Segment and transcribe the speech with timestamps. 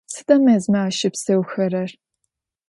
[0.13, 1.89] Sıda mezme aşıpseuxerer?